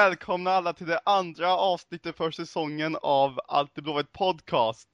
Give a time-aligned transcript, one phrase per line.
[0.00, 4.88] Välkomna alla till det andra avsnittet för säsongen av Allt är Blåvitt podcast.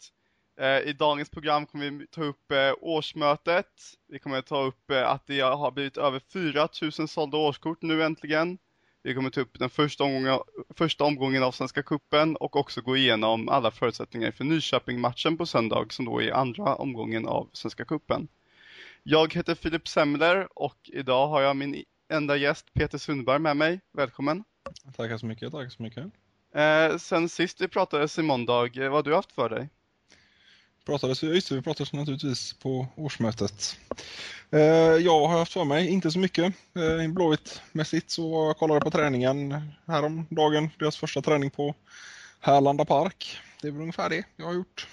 [0.60, 3.66] Eh, I dagens program kommer vi ta upp eh, årsmötet.
[4.08, 8.58] Vi kommer ta upp eh, att det har blivit över 4000 sålda årskort nu äntligen.
[9.03, 10.38] Vi kommer ta upp den första omgången,
[10.76, 15.93] första omgången av Svenska Kuppen och också gå igenom alla förutsättningar för Nyköping-matchen på söndag
[15.93, 18.29] som då är andra omgången av Svenska Kuppen.
[19.02, 23.80] Jag heter Filip Semler och idag har jag min enda gäst Peter Sundberg med mig.
[23.93, 24.45] Välkommen!
[24.97, 26.05] Tackar så mycket, tackar så mycket.
[26.55, 29.69] Eh, sen sist vi pratades i måndag, eh, vad har du haft för dig?
[30.87, 33.79] Pratades, just vi pratades naturligtvis på årsmötet.
[34.51, 34.61] Eh,
[35.01, 36.55] jag har haft för mig, inte så mycket.
[36.75, 41.75] Eh, Blåvitt-mässigt så jag kollade på träningen häromdagen, deras första träning på
[42.41, 43.39] Härlanda Park.
[43.61, 44.89] Det är väl ungefär det jag har gjort.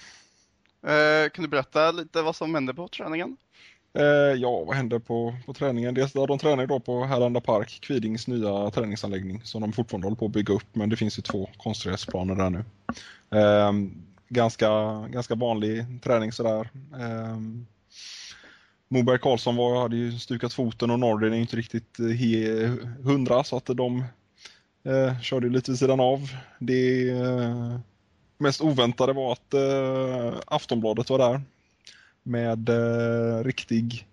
[0.83, 3.37] Eh, kan du berätta lite vad som hände på träningen?
[3.99, 4.05] Eh,
[4.41, 5.93] ja, vad hände på, på träningen?
[5.93, 10.17] Dels där de tränar idag på Härlanda Park, Kvidings nya träningsanläggning som de fortfarande håller
[10.17, 12.63] på att bygga upp, men det finns ju två konstgräsplaner där nu.
[13.39, 13.71] Eh,
[14.29, 14.69] ganska,
[15.09, 16.69] ganska vanlig träning sådär.
[16.99, 17.37] Eh,
[18.87, 22.67] Moberg Karlsson var, hade ju stukat foten och Nordin är inte riktigt eh, he,
[23.03, 24.03] hundra så att de
[24.85, 26.19] eh, körde lite vid sidan av.
[26.59, 27.79] Det eh,
[28.37, 31.41] mest oväntade var att eh, Aftonbladet var där
[32.23, 34.07] med eh, riktig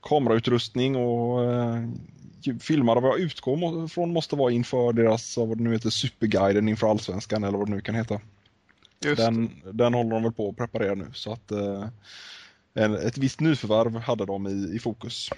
[0.00, 1.88] kamerautrustning och eh,
[2.60, 6.90] filmade vad jag utgår från måste vara inför deras, vad det nu heter, superguiden inför
[6.90, 8.20] allsvenskan eller vad det nu kan heta.
[8.98, 11.88] Den, den håller de väl på att preparera nu så att eh,
[13.06, 15.30] ett visst nyförvärv hade de i, i fokus.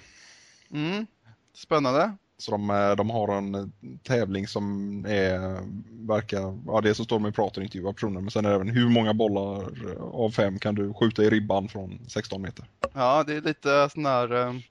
[0.71, 1.05] Mm.
[1.53, 2.17] Spännande.
[2.37, 3.65] Så de, eh, de har en eh,
[4.03, 5.59] tävling som är,
[6.07, 8.55] verkar, ja det så står de och pratar och intervjuar personer, men sen är det
[8.55, 12.65] även hur många bollar av fem kan du skjuta i ribban från 16 meter?
[12.93, 14.61] Ja, det är lite sådana här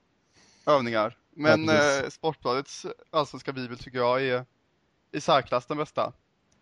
[0.66, 1.16] övningar.
[1.36, 4.44] Men ja, äh, Sportbladets allsvenska bibel tycker jag är
[5.12, 6.12] i särklass den bästa.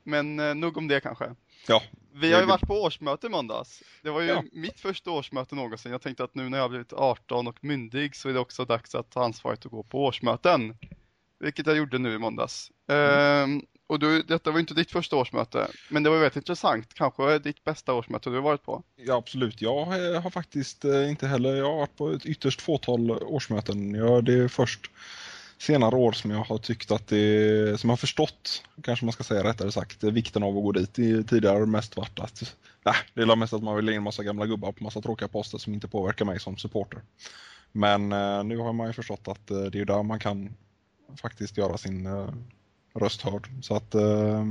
[0.03, 1.35] Men äh, nog om det kanske.
[1.69, 1.83] Ja.
[2.15, 3.83] Vi har ju varit på årsmöte i måndags.
[4.03, 4.45] Det var ju ja.
[4.53, 5.93] mitt första årsmöte någonsin.
[5.93, 8.65] Jag tänkte att nu när jag har blivit 18 och myndig så är det också
[8.65, 10.77] dags att ta ansvaret och gå på årsmöten.
[11.43, 12.71] Vilket jag gjorde nu i måndags.
[12.89, 13.19] Mm.
[13.19, 16.95] Ehm, och du, detta var inte ditt första årsmöte, men det var väldigt intressant.
[16.95, 18.83] Kanske ditt bästa årsmöte du har varit på?
[18.97, 19.63] Ja, absolut.
[19.63, 19.85] Jag
[20.21, 23.95] har faktiskt eh, inte heller, jag har varit på ett ytterst fåtal årsmöten.
[23.95, 24.91] Jag, det är först
[25.59, 29.25] senare år som jag har tyckt att det, som jag har förstått, kanske man ska
[29.25, 30.95] säga rättare sagt, vikten av att gå dit.
[30.95, 34.23] Tidigare har det mest varit att, nej, det är mest att man vill in massa
[34.23, 37.01] gamla gubbar på massa tråkiga poster som inte påverkar mig som supporter.
[37.73, 40.55] Men eh, nu har man ju förstått att eh, det är där man kan
[41.17, 42.29] faktiskt göra sin eh,
[42.95, 43.49] röst hörd.
[43.63, 44.45] Så att, eh,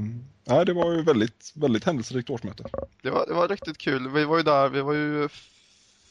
[0.65, 2.63] det var ju väldigt, väldigt händelserikt årsmöte.
[3.01, 4.09] Det var, det var riktigt kul.
[4.09, 5.29] Vi var ju där, vi var ju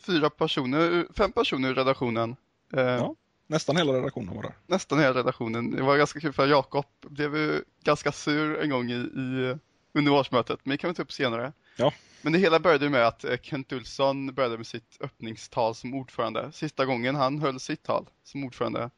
[0.06, 2.36] fyra personer, fem personer i redaktionen.
[2.72, 3.14] Eh, ja.
[3.46, 4.54] Nästan hela redaktionen var där.
[4.66, 5.70] Nästan hela redaktionen.
[5.70, 9.56] Det var ganska kul för Jakob blev ju ganska sur en gång i, i
[9.92, 11.52] under årsmötet, men det kan vi ta upp senare.
[11.76, 11.92] Ja.
[12.22, 16.52] Men det hela började med att eh, Kent Olsson började med sitt öppningstal som ordförande.
[16.52, 18.90] Sista gången han höll sitt tal som ordförande.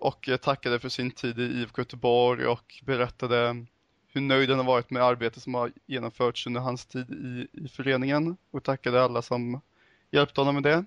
[0.00, 3.66] Och eh, tackade för sin tid i IFK Göteborg och berättade
[4.12, 7.68] hur nöjd han har varit med arbetet som har genomförts under hans tid i, i
[7.68, 8.36] föreningen.
[8.50, 9.60] Och tackade alla som
[10.10, 10.84] hjälpte honom med det.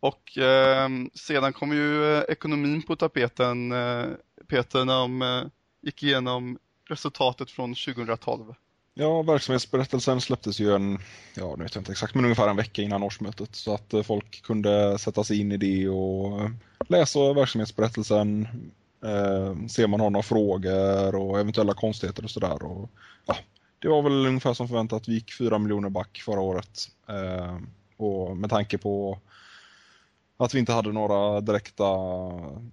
[0.00, 4.06] Och eh, sedan kom ju eh, ekonomin på tapeten, eh,
[4.46, 5.44] Peter, när de eh,
[5.82, 8.54] gick igenom resultatet från 2012.
[9.00, 10.98] Ja, verksamhetsberättelsen släpptes ju en,
[11.34, 14.02] ja nu vet jag inte exakt, men ungefär en vecka innan årsmötet så att eh,
[14.02, 16.50] folk kunde sätta sig in i det och eh,
[16.88, 18.48] läsa verksamhetsberättelsen,
[19.04, 22.58] eh, se om man har några frågor och eventuella konstigheter och sådär.
[23.26, 23.36] Ja,
[23.78, 26.88] det var väl ungefär som förväntat, vi gick 4 miljoner back förra året.
[27.08, 27.56] Eh,
[27.96, 29.18] och med tanke på
[30.38, 31.84] att vi inte hade några direkta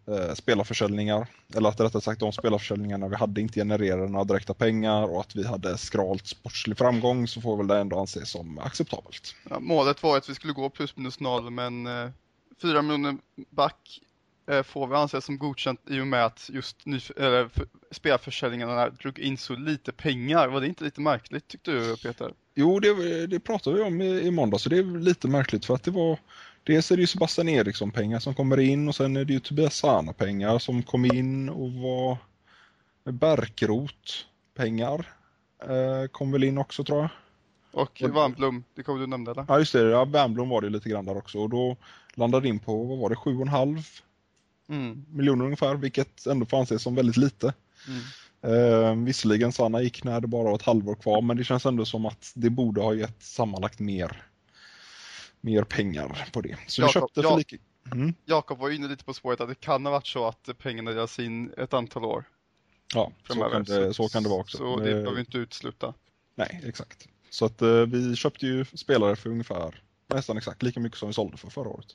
[0.07, 1.27] eh, spelarförsäljningar.
[1.55, 5.35] Eller att rättare sagt de spelarförsäljningarna vi hade inte genererade några direkta pengar och att
[5.35, 9.35] vi hade skralt sportslig framgång så får väl det ändå anses som acceptabelt.
[9.49, 12.09] Ja, målet var att vi skulle gå plus minus noll men eh,
[12.61, 13.17] 4 miljoner
[13.49, 14.01] back
[14.51, 17.49] eh, får vi anses som godkänt i och med att just ny, eller,
[17.91, 20.47] spelarförsäljningarna drog in så lite pengar.
[20.47, 22.33] Var det inte lite märkligt tyckte du Peter?
[22.55, 25.75] Jo, det, det pratade vi om i, i måndag så det är lite märkligt för
[25.75, 26.19] att det var
[26.65, 29.75] Dels är det ju Sebastian Eriksson-pengar som kommer in och sen är det ju Tobias
[29.75, 32.17] Sana-pengar som kom in och var
[33.11, 35.07] Bärkrot-pengar
[35.63, 37.09] eh, kom väl in också tror jag.
[37.71, 39.45] Och Wernbloom, det kommer du nämna eller?
[39.47, 41.77] Ja just det, ja, Wernbloom var det lite grann där också och då
[42.15, 43.83] landade in på, vad var det, 7,5
[44.69, 45.05] mm.
[45.09, 47.53] miljoner ungefär, vilket ändå får anses som väldigt lite.
[47.87, 48.01] Mm.
[48.41, 51.85] Eh, visserligen Sanna gick när det bara var ett halvår kvar men det känns ändå
[51.85, 54.23] som att det borde ha gett sammanlagt mer
[55.45, 56.57] mer pengar på det.
[56.67, 57.57] Så Jacob, köpte för lika...
[57.91, 58.13] Mm.
[58.25, 61.19] Jakob var inne lite på spåret att det kan ha varit så att pengarna delas
[61.19, 62.23] in ett antal år.
[62.93, 64.57] Ja, så kan, det, så kan det vara också.
[64.57, 65.93] Så det behöver vi inte utesluta.
[66.35, 67.07] Nej, exakt.
[67.29, 71.13] Så att eh, vi köpte ju spelare för ungefär nästan exakt lika mycket som vi
[71.13, 71.87] sålde för förra året.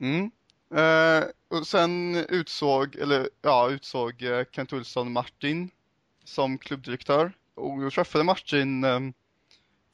[0.00, 0.30] Mm.
[0.74, 5.70] Eh, och sen utsåg, eller ja, utsåg eh, Kent Olsson Martin
[6.24, 7.32] som klubbdirektör.
[7.54, 9.00] Och jag träffade Martin eh,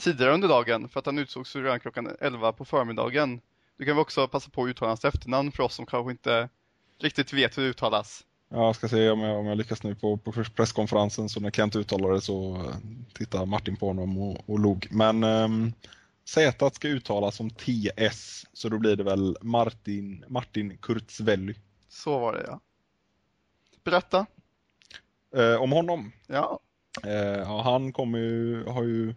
[0.04, 3.40] tidigare under dagen för att han utsågs redan klockan 11 på förmiddagen.
[3.76, 6.48] Du kan vi också passa på att uttala hans efternamn för oss som kanske inte
[6.98, 8.24] riktigt vet hur det uttalas.
[8.48, 11.50] Ja, Jag ska se om jag, om jag lyckas nu på, på presskonferensen så när
[11.50, 12.76] Kent uttalade det så eh,
[13.12, 14.88] tittar Martin på honom och, och log.
[14.90, 15.72] Men um,
[16.24, 21.54] Z ska uttalas som TS så då blir det väl Martin, Martin Kurtzvelly.
[21.88, 22.60] Så var det ja.
[23.84, 24.26] Berätta.
[25.36, 26.12] Eh, om honom.
[26.26, 26.60] Ja.
[27.04, 29.14] Eh, ja, han kommer ju, har ju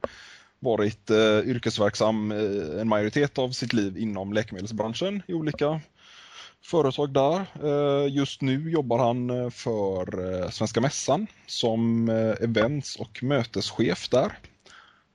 [0.60, 5.82] varit eh, yrkesverksam eh, en majoritet av sitt liv inom läkemedelsbranschen i olika
[6.64, 7.46] företag där.
[7.64, 14.10] Eh, just nu jobbar han eh, för eh, Svenska Mässan som eh, events och möteschef
[14.10, 14.38] där.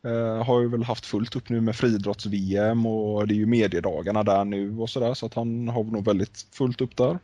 [0.05, 4.23] Eh, har ju väl haft fullt upp nu med friidrotts-VM och det är ju mediedagarna
[4.23, 7.19] där nu och sådär så att han har nog väldigt fullt upp där.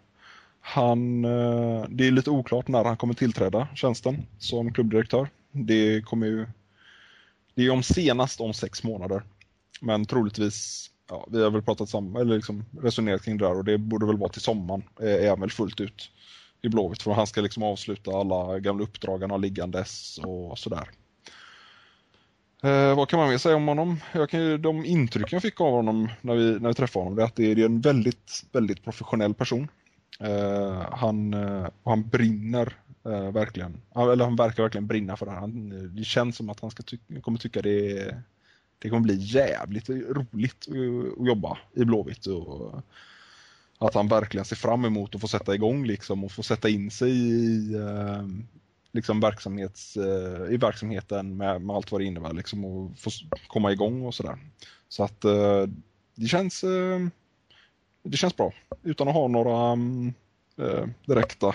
[0.61, 5.29] Han, eh, det är lite oklart när han kommer tillträda tjänsten som klubbdirektör.
[5.53, 6.47] Det kommer ju
[7.59, 9.23] det är om senast om sex månader.
[9.81, 13.65] Men troligtvis, ja, vi har väl pratat samma, eller liksom resonerat kring det där och
[13.65, 16.11] det borde väl vara till sommaren, eh, är han väl fullt ut
[16.63, 20.91] i Blåvitt för han ska liksom avsluta alla gamla uppdrag han har liggandes och sådär.
[22.63, 24.01] Eh, vad kan man mer säga om honom?
[24.13, 27.17] Jag kan ju, de intryck jag fick av honom när vi, när vi träffade honom
[27.17, 29.69] det är att det är en väldigt, väldigt professionell person.
[30.21, 32.77] Eh, han, eh, och han brinner
[33.09, 35.41] eh, verkligen, eller han verkar verkligen brinna för det här.
[35.41, 38.15] Han, det känns som att han ska ty kommer tycka det,
[38.79, 42.27] det kommer bli jävligt roligt att, att jobba i Blåvitt.
[42.27, 42.83] Och,
[43.79, 46.91] att han verkligen ser fram emot att få sätta igång liksom och få sätta in
[46.91, 48.27] sig i, eh,
[48.93, 53.11] liksom verksamhets, eh, i verksamheten med, med allt vad det innebär liksom och få
[53.47, 54.39] komma igång och sådär.
[54.89, 55.67] Så att eh,
[56.15, 57.09] det känns eh,
[58.03, 58.53] det känns bra
[58.83, 60.13] utan att ha några ehm,
[60.57, 61.55] eh, direkta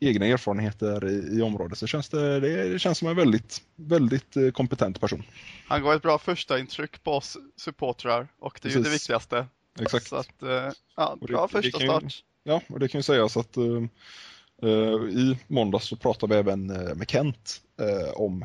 [0.00, 4.36] egna erfarenheter i, i området så känns det, det, det känns som en väldigt, väldigt
[4.36, 5.22] eh, kompetent person.
[5.68, 9.46] Han gav ett bra första intryck på oss supportrar och det är ju det viktigaste.
[9.80, 10.06] Exakt.
[10.06, 12.22] Så att, eh, ja, bra det första kan ju- start.
[12.44, 14.68] Ja, och det kan ju sägas att eh,
[15.10, 16.66] i måndags så pratade vi även
[16.98, 18.44] med Kent eh, om,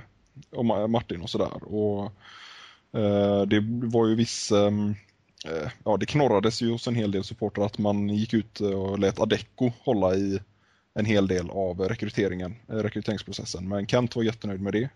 [0.51, 1.63] om Martin och sådär.
[1.63, 2.11] Och
[3.47, 4.71] det var ju viss, eh,
[5.85, 9.19] ja det knorrades ju hos en hel del supportrar att man gick ut och lät
[9.19, 10.39] Adecco hålla i
[10.93, 13.67] en hel del av rekryteringen, eh, rekryteringsprocessen.
[13.67, 14.89] Men Kent var jättenöjd med det.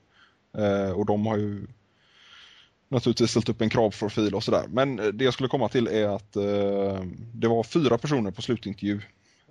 [0.57, 1.67] Eh, och de har ju
[2.89, 4.65] naturligtvis ställt upp en kravprofil och sådär.
[4.69, 7.03] Men eh, det jag skulle komma till är att eh,
[7.33, 9.01] det var fyra personer på slutintervju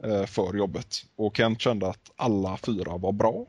[0.05, 3.47] eh, för jobbet och Kent kände att alla fyra var bra.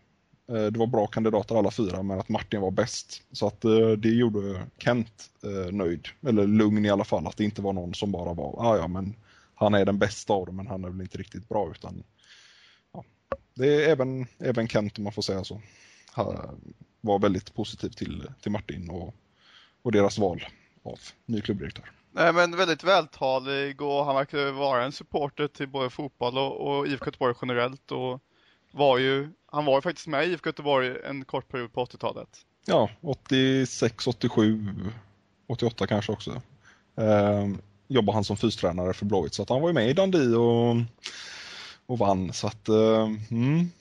[0.49, 3.21] Eh, det var bra kandidater alla fyra men att Martin var bäst.
[3.31, 7.43] Så att eh, det gjorde Kent eh, nöjd, eller lugn i alla fall, att det
[7.43, 9.15] inte var någon som bara var, ah, ja men
[9.55, 12.03] han är den bästa av dem men han är väl inte riktigt bra utan.
[13.53, 15.61] Det är även, även Kent om man får säga så.
[17.01, 19.15] Var väldigt positiv till, till Martin och
[19.85, 20.45] och deras val
[20.83, 21.91] av ny klubbdirektör.
[22.11, 26.87] Nej men väldigt vältalig och han verkar vara en supporter till både fotboll och, och
[26.87, 28.21] IFK Göteborg generellt och
[28.71, 32.29] var ju, han var ju faktiskt med i IFK Göteborg en kort period på 80-talet.
[32.65, 34.75] Ja, 86, 87,
[35.47, 36.41] 88 kanske också.
[36.97, 37.47] Eh,
[37.87, 40.75] jobbade han som fystränare för Blåvitt så att han var ju med i Dundee och,
[41.85, 42.33] och vann.
[42.33, 43.71] Så att, eh, mm,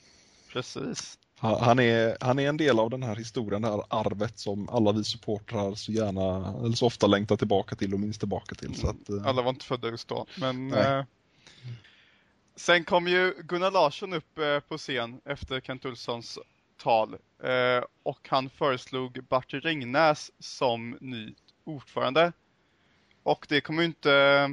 [0.53, 1.17] Precis.
[1.35, 4.91] han, är, han är en del av den här historien, det här arvet som alla
[4.91, 8.75] vi supportrar så gärna, eller så ofta längtar tillbaka till och minns tillbaka till.
[8.75, 10.25] Så att, eh, Alla var inte födda just då.
[10.39, 11.03] Men eh,
[12.55, 16.39] sen kom ju Gunnar Larsson upp eh, på scen efter Kent Olssons
[16.77, 21.33] tal eh, och han föreslog Bart Ringnäs som ny
[21.63, 22.31] ordförande.
[23.23, 24.49] Och det kommer ju inte,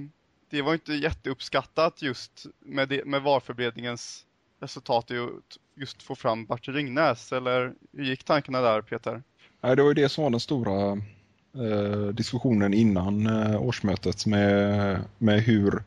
[0.52, 4.24] det var inte jätteuppskattat just med, det, med valförberedningens
[4.60, 7.32] resultat i att just få fram Bart Ringnäs.
[7.32, 9.22] Eller hur gick tankarna där Peter?
[9.60, 10.92] Nej, det var ju det som var den stora
[11.54, 15.82] eh, diskussionen innan eh, årsmötet med, med hur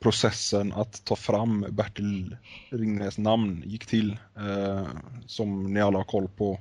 [0.00, 2.36] processen att ta fram Bertil
[2.70, 4.18] Ringnäs namn gick till.
[4.36, 4.86] Eh,
[5.26, 6.60] som ni alla har koll på.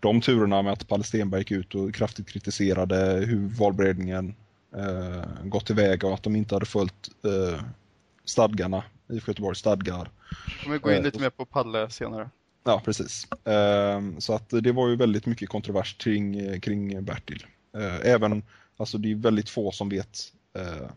[0.00, 4.34] De turerna med att Palle Stenberg gick ut och kraftigt kritiserade hur valberedningen
[4.76, 7.62] eh, gått tillväga och att de inte hade följt eh,
[8.24, 10.10] stadgarna i Göteborgs stadgar.
[10.64, 12.30] Kommer gå in Eh, lite mer på Palle senare.
[12.64, 13.26] Ja, precis.
[13.44, 17.46] Ehm, Så att det var ju väldigt mycket kontrovers kring, kring Bertil.
[17.76, 18.42] Eh, Även,
[18.76, 20.90] alltså det är väldigt få som vet eh,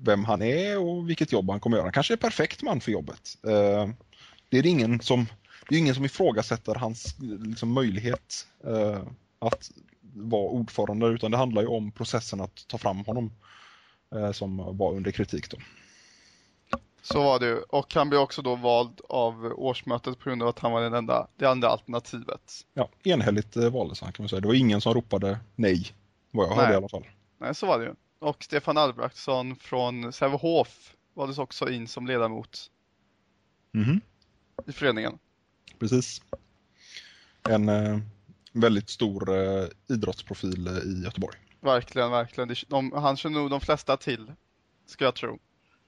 [0.00, 1.86] vem han är och vilket jobb han kommer göra.
[1.86, 3.38] Han kanske är perfekt man för jobbet.
[3.46, 3.88] Eh,
[4.48, 5.26] Det är det ingen som,
[5.68, 9.00] det är ingen som ifrågasätter hans liksom, möjlighet eh,
[9.38, 9.70] att
[10.16, 13.32] vara ordförande utan det handlar ju om processen att ta fram honom
[14.14, 15.50] eh, som var under kritik.
[15.50, 15.56] Då.
[17.02, 17.58] Så var det ju.
[17.58, 20.94] Och han blev också då vald av årsmötet på grund av att han var den
[20.94, 22.52] enda, det andra alternativet.
[22.74, 24.40] Ja, enhälligt eh, valdes han kan man säga.
[24.40, 25.86] Det var ingen som ropade nej,
[26.30, 27.06] vad jag hörde i alla fall.
[27.38, 27.94] Nej, så var det ju.
[28.18, 32.70] Och Stefan Albrektsson från Sävehof valdes också in som ledamot
[33.74, 34.00] mm.
[34.66, 35.18] i föreningen.
[35.78, 36.22] Precis.
[37.48, 37.98] En eh,
[38.60, 41.36] väldigt stor eh, idrottsprofil eh, i Göteborg.
[41.60, 42.54] Verkligen, verkligen.
[42.68, 44.32] De, han känner nog de flesta till,
[44.86, 45.38] ska jag tro.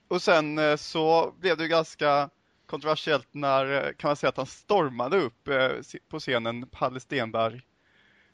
[0.09, 2.29] Och sen eh, så blev det ju ganska
[2.65, 5.69] kontroversiellt när, eh, kan man säga att han stormade upp eh,
[6.09, 7.61] på scenen, Palle Stenberg,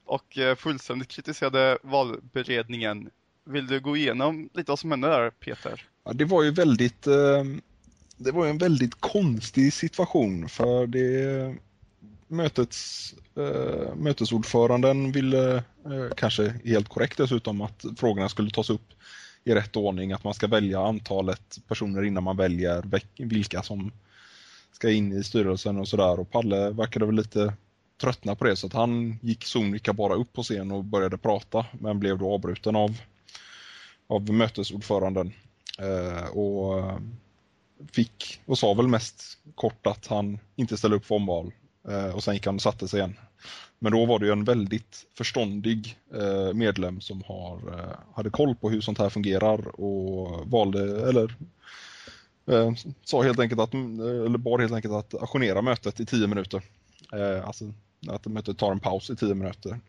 [0.05, 3.09] och fullständigt kritiserade valberedningen.
[3.45, 5.87] Vill du gå igenom lite vad som hände där, Peter?
[6.03, 7.01] Ja, det var ju väldigt,
[8.17, 11.55] det var en väldigt konstig situation för det
[12.27, 18.93] mötets, eh, mötesordföranden ville, eh, kanske helt korrekt dessutom, att frågorna skulle tas upp
[19.43, 22.83] i rätt ordning, att man ska välja antalet personer innan man väljer
[23.17, 23.91] vilka som
[24.71, 26.19] ska in i styrelsen och sådär.
[26.19, 27.53] Och Palle verkade väl lite
[28.01, 31.65] tröttna på det så att han gick sonika bara upp på scen och började prata
[31.79, 32.97] men blev då avbruten av,
[34.07, 35.33] av mötesordföranden.
[35.79, 36.99] Eh, och eh,
[37.91, 41.51] fick och sa väl mest kort att han inte ställde upp för omval
[41.87, 43.15] Eh, och sen gick han och satte sig igen.
[43.79, 48.55] Men då var det ju en väldigt förståndig eh, medlem som har, eh, hade koll
[48.55, 51.35] på hur sånt här fungerar och valde, eller
[53.03, 56.61] sa helt enkelt att, eller bad helt enkelt att ajournera mötet i tio minuter.
[57.43, 57.73] Alltså
[58.07, 59.79] att mötet tar en paus i tio minuter.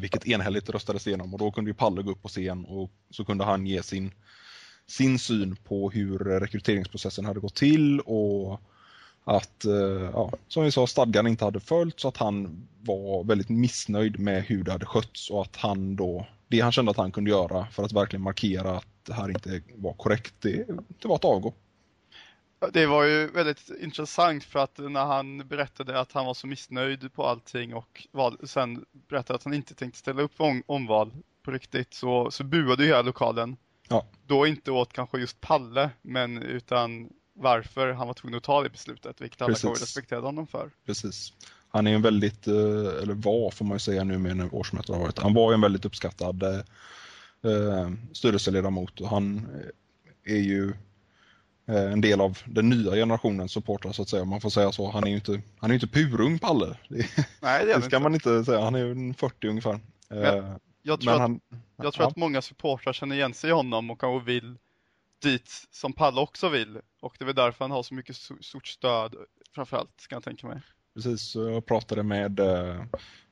[0.00, 3.24] Vilket enhälligt röstades igenom och då kunde ju Palle gå upp på scen och så
[3.24, 4.10] kunde han ge sin,
[4.86, 8.60] sin syn på hur rekryteringsprocessen hade gått till och
[9.26, 13.48] att, eh, ja, som vi sa, stadgan inte hade följts och att han var väldigt
[13.48, 17.12] missnöjd med hur det hade skötts och att han då, det han kände att han
[17.12, 20.66] kunde göra för att verkligen markera att det här inte var korrekt, det,
[21.02, 21.54] det var att avgå.
[22.72, 27.12] Det var ju väldigt intressant för att när han berättade att han var så missnöjd
[27.12, 28.06] på allting och
[28.44, 32.82] sen berättade att han inte tänkte ställa upp om, omval på riktigt så, så buade
[32.82, 33.56] ju hela lokalen.
[33.88, 34.06] Ja.
[34.26, 38.70] Då inte åt kanske just Palle men utan varför han var tvungen att ta det
[38.70, 40.70] beslutet, vilket alla kommer respektera honom för.
[40.86, 41.32] Precis.
[41.68, 42.54] Han är en väldigt, eh,
[43.02, 45.60] eller var får man ju säga nu med när årsmötet har varit, han var en
[45.60, 46.60] väldigt uppskattad eh,
[47.50, 49.48] eh styrelseledamot och han
[50.24, 50.72] är ju
[51.68, 54.90] en del av den nya generationens supportrar så att säga, om man får säga så.
[54.90, 56.76] Han är ju inte, han är inte purung Palle.
[56.88, 56.96] Det,
[57.40, 57.98] Nej, det, det ska inte.
[57.98, 59.80] man inte säga, han är ju 40 ungefär.
[60.08, 62.08] Men, jag tror, Men han, att, jag tror ja.
[62.08, 64.56] att många supportrar känner igen sig i honom och kanske vill
[65.22, 66.80] dit som Palle också vill.
[67.00, 69.14] Och det är väl därför han har så mycket stort stöd
[69.54, 70.62] framförallt, ska jag tänka mig.
[70.94, 72.84] Precis, jag pratade med, eh,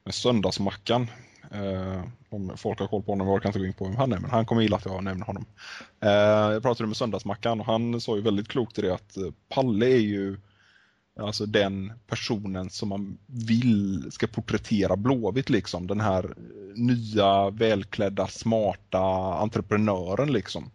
[0.04, 1.10] med Söndagsmackan.
[1.50, 4.12] Eh, om folk har koll på honom, jag kan inte gå in på vem han
[4.12, 5.46] är, men han kommer gilla att jag nämner honom.
[6.00, 6.10] Eh,
[6.52, 9.86] jag pratade med Söndagsmackan och han sa ju väldigt klokt i det att eh, Palle
[9.86, 10.36] är ju
[11.20, 15.86] alltså den personen som man vill ska porträttera Blåvitt liksom.
[15.86, 19.00] Den här eh, nya, välklädda, smarta
[19.34, 20.70] entreprenören liksom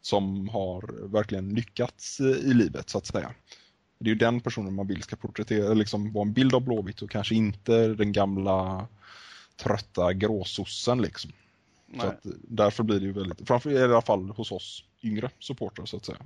[0.00, 3.34] som har verkligen lyckats i livet så att säga.
[3.98, 7.02] Det är ju den personen man vill ska porträttera, liksom vara en bild av Blåvitt
[7.02, 8.86] och kanske inte den gamla
[9.56, 11.32] trötta gråsossen liksom.
[12.00, 15.86] Så att, därför blir det ju väldigt, framför i alla fall hos oss yngre supportrar
[15.86, 16.18] så att säga.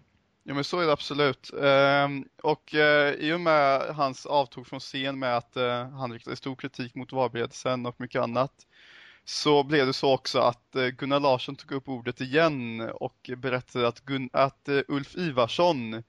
[0.44, 1.50] Ja men så är det absolut.
[1.62, 6.36] Ehm, och eh, i och med hans avtog från scen med att eh, han riktade
[6.36, 8.52] stor kritik mot valberedelsen och mycket annat
[9.24, 13.88] så blev det så också att eh, Gunnar Larsson tog upp ordet igen och berättade
[13.88, 16.02] att, Gun att eh, Ulf Ivarsson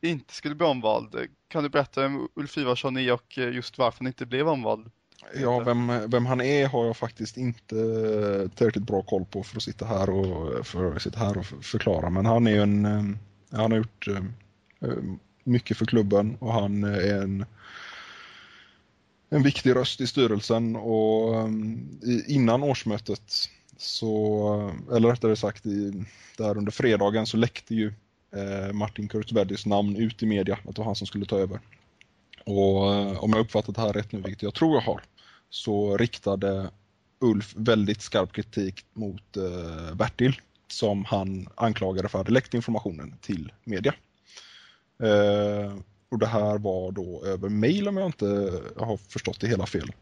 [0.00, 1.16] inte skulle bli omvald.
[1.48, 4.90] Kan du berätta vem Ulf Ivarsson är och eh, just varför han inte blev omvald?
[5.34, 7.74] Ja, vem, vem han är har jag faktiskt inte
[8.54, 12.10] tillräckligt bra koll på för att sitta här och, för att sitta här och förklara.
[12.10, 12.84] Men han är en,
[13.50, 14.08] han har gjort
[15.44, 17.44] mycket för klubben och han är en
[19.32, 26.04] en viktig röst i styrelsen och um, innan årsmötet så, eller rättare sagt i,
[26.36, 27.92] där under fredagen så läckte ju
[28.36, 31.60] eh, Martin Kurtzbergis namn ut i media att det var han som skulle ta över.
[32.44, 35.02] Och eh, om jag uppfattat det här rätt nu, vilket jag tror jag har,
[35.50, 36.70] så riktade
[37.20, 43.14] Ulf väldigt skarp kritik mot eh, Bertil som han anklagade för att ha läckt informationen
[43.20, 43.94] till media.
[45.02, 45.76] Eh,
[46.12, 48.26] och det här var då över mail om jag inte
[48.76, 49.92] har förstått det hela fel.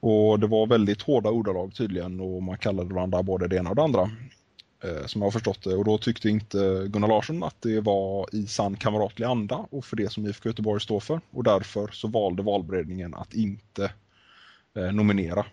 [0.00, 3.76] Och det var väldigt hårda ordalag tydligen och man kallade varandra både det ena och
[3.76, 4.10] det andra.
[4.84, 8.34] Eh, som jag har förstått det och då tyckte inte Gunnar Larsson att det var
[8.34, 12.08] i sann kamratlig anda och för det som IFK Göteborg står för och därför så
[12.08, 13.92] valde valberedningen att inte
[14.76, 15.46] eh, nominera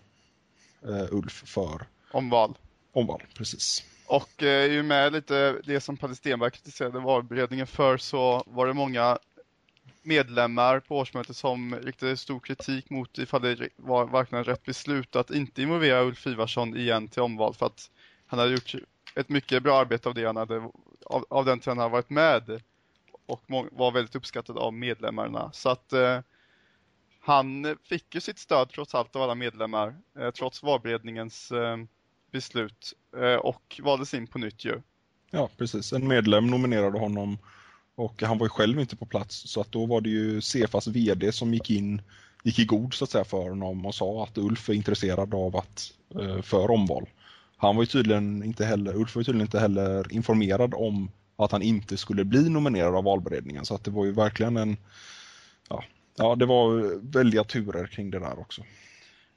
[0.87, 2.57] eh, Ulf för omval.
[2.93, 3.83] Omval, precis.
[4.07, 8.73] Och eh, och med lite det som Palle Stenberg kritiserade valberedningen för så var det
[8.73, 9.17] många
[10.05, 15.31] medlemmar på årsmötet som riktade stor kritik mot ifall det var verkligen rätt beslut att
[15.31, 17.91] inte involvera Ulf Ivarsson igen till omval för att
[18.27, 18.75] han hade gjort
[19.15, 20.69] ett mycket bra arbete av det han hade,
[21.05, 22.61] av, av den tiden han varit med
[23.25, 25.51] och var väldigt uppskattad av medlemmarna.
[25.53, 26.19] Så att eh,
[27.19, 31.77] han fick ju sitt stöd trots allt av alla medlemmar, eh, trots valberedningens eh,
[32.31, 34.81] beslut eh, och valdes in på nytt ju.
[35.31, 35.93] Ja, precis.
[35.93, 37.37] En medlem nominerade honom
[37.95, 40.87] och han var ju själv inte på plats så att då var det ju Cefas
[40.87, 42.01] VD som gick in
[42.43, 45.55] gick i god så att säga för honom och sa att Ulf är intresserad av
[45.55, 47.09] att eh, för omval.
[47.57, 51.51] Han var ju tydligen inte heller, Ulf var ju tydligen inte heller informerad om att
[51.51, 54.77] han inte skulle bli nominerad av valberedningen så att det var ju verkligen en
[55.69, 55.83] ja,
[56.17, 58.63] ja det var väldiga turer kring det där också.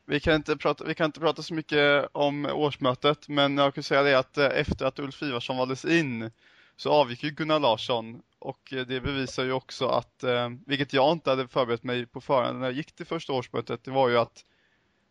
[0.07, 3.83] Vi kan, inte prata, vi kan inte prata så mycket om årsmötet men jag kan
[3.83, 6.31] säga det att eh, efter att Ulf Ivarsson valdes in
[6.79, 11.31] så avgick ju Gunnar Larsson och det bevisar ju också att, eh, vilket jag inte
[11.31, 14.45] hade förberett mig på förhand när jag gick till första årsmötet, det var ju att,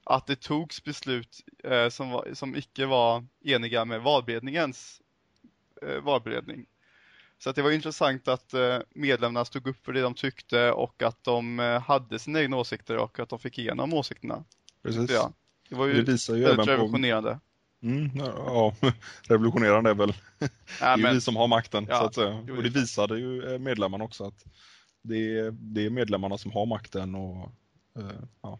[0.04, 5.02] att det togs beslut eh, som, var, som icke var eniga med valberedningens
[5.82, 6.66] eh, valberedning.
[7.40, 11.02] Så att det var intressant att eh, medlemmarna stod upp för det de tyckte och
[11.02, 14.44] att de eh, hade sina egna åsikter och att de fick igenom åsikterna.
[14.84, 15.12] Precis.
[15.12, 15.34] Ja.
[15.70, 17.40] Det var ju, det visar ju väldigt revolutionerande.
[17.84, 18.74] Mm, ja,
[19.24, 20.48] revolutionerande är väl ja,
[20.80, 21.14] det är men...
[21.14, 21.86] vi som har makten.
[21.90, 22.36] Ja, så att säga.
[22.58, 24.46] Och det visade ju eh, medlemmarna också att
[25.02, 27.52] det är, det är medlemmarna som har makten och
[28.00, 28.60] uh, ja,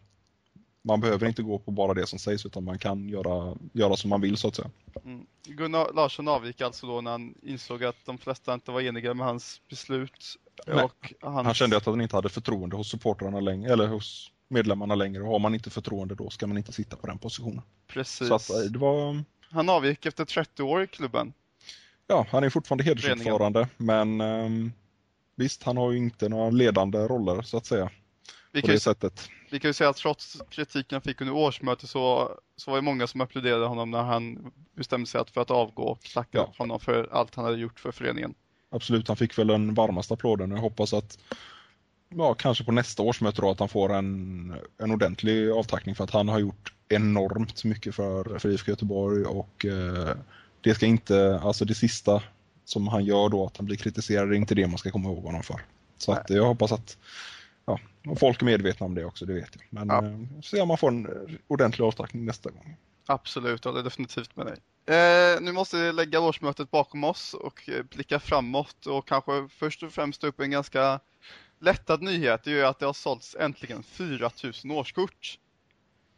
[0.82, 4.10] man behöver inte gå på bara det som sägs utan man kan göra, göra som
[4.10, 4.70] man vill så att säga.
[5.04, 5.26] Mm.
[5.44, 9.26] Gunnar Larsson avgick alltså då när han insåg att de flesta inte var eniga med
[9.26, 10.36] hans beslut.
[10.66, 11.46] Och hans...
[11.46, 15.22] Han kände att han inte hade förtroende hos supportrarna längre, eller hos medlemmarna längre.
[15.22, 17.62] Och har man inte förtroende då ska man inte sitta på den positionen.
[17.86, 18.28] Precis.
[18.28, 19.24] Så att, eh, det var...
[19.50, 21.32] Han avgick efter 30 år i klubben.
[22.06, 24.72] Ja, han är fortfarande hedersordförande men um,
[25.36, 27.90] visst, han har ju inte några ledande roller så att säga.
[28.52, 29.28] Vi det sättet.
[29.50, 32.82] Vi kan ju säga att trots kritiken han fick under årsmötet så, så var det
[32.82, 36.52] många som applåderade honom när han bestämde sig för att avgå och tacka ja.
[36.58, 38.34] honom för allt han hade gjort för föreningen.
[38.70, 40.50] Absolut, han fick väl den varmaste applåden.
[40.50, 41.18] Jag hoppas att
[42.08, 46.10] ja, kanske på nästa årsmöte då att han får en, en ordentlig avtackning för att
[46.10, 50.16] han har gjort enormt mycket för, för IFK Göteborg och eh,
[50.60, 52.22] det ska inte, alltså det sista
[52.64, 55.08] som han gör då, att han blir kritiserad, det är inte det man ska komma
[55.08, 55.60] ihåg honom för.
[55.98, 56.96] Så att jag hoppas att
[57.66, 57.78] ja,
[58.16, 59.64] folk är medvetna om det också, det vet jag.
[59.70, 60.04] Men ja.
[60.04, 62.76] eh, se om man får en ordentlig avtackning nästa gång.
[63.06, 64.56] Absolut, jag håller definitivt med dig.
[64.96, 69.82] Eh, nu måste vi lägga årsmötet bakom oss och eh, blicka framåt och kanske först
[69.82, 71.00] och främst ta upp en ganska
[71.58, 75.38] lättad nyhet är ju att det har sålts äntligen 4000 årskort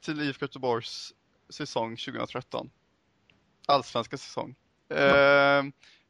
[0.00, 1.14] till IFK Göteborgs
[1.48, 2.70] säsong 2013.
[3.66, 4.54] Allsvenska säsong.
[4.88, 5.64] Eh,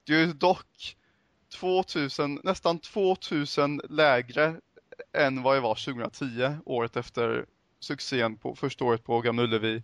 [0.05, 0.97] det är ju dock
[1.55, 4.61] 2000, nästan 2000 lägre
[5.13, 7.47] än vad det var 2010, året efter
[7.81, 9.83] succén på första året på Gamla Ullevi.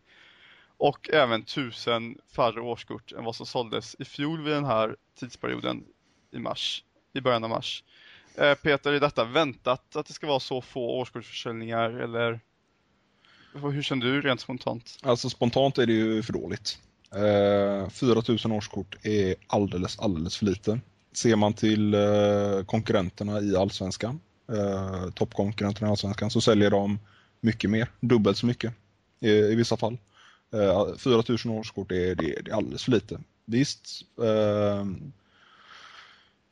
[0.78, 5.85] Och även 1000 färre årskort än vad som såldes i fjol vid den här tidsperioden
[6.30, 7.85] i mars, i början av mars.
[8.38, 12.40] Eh, Peter, är detta väntat att det ska vara så få årskortsförsäljningar eller
[13.53, 14.99] hur känner du rent spontant?
[15.03, 16.79] Alltså spontant är det ju för dåligt.
[17.14, 20.81] Eh, 4000 årskort är alldeles, alldeles för lite.
[21.12, 24.20] Ser man till eh, konkurrenterna i Allsvenskan,
[25.14, 26.99] toppkonkurrenterna i Allsvenskan, så säljer de
[27.40, 28.75] mycket mer, dubbelt så mycket
[29.20, 29.99] i, vissa fall.
[30.99, 33.20] 4000 årskort är, det, det är alldeles för lite.
[33.44, 34.85] Visst, eh,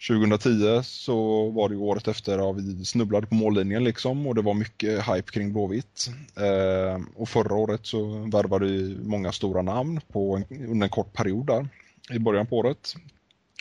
[0.09, 4.55] 2010 så var det året efter att vi snubblade på mållinjen liksom och det var
[4.55, 6.11] mycket hype kring Blåvitt.
[6.37, 11.13] Eh, och förra året så värvade vi många stora namn på en, under en kort
[11.13, 11.69] period där
[12.11, 12.95] i början på året.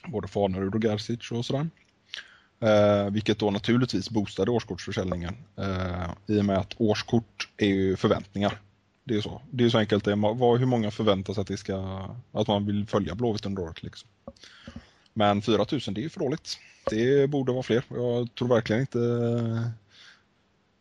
[0.08, 1.70] Både Fanerud och Gerzic och sådär.
[2.60, 8.60] Eh, vilket då naturligtvis boostade årskortsförsäljningen eh, i och med att årskort är ju förväntningar.
[9.04, 9.42] Det är så.
[9.52, 10.58] Det är så enkelt det är.
[10.58, 14.10] Hur många förväntar sig att, det ska, att man vill följa Blåvitt under året liksom.
[15.14, 16.60] Men 4000 det är för dåligt.
[16.90, 17.84] Det borde vara fler.
[17.90, 19.00] Jag tror verkligen inte...